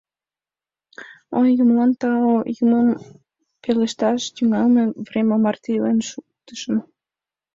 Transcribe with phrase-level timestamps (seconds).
[1.39, 2.29] Ой, юмылан тау,
[2.63, 2.89] юмым
[3.61, 6.77] пелешташ тӱҥалме врема марте илен шуктышым.